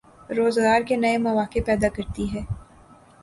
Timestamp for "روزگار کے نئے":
0.37-1.17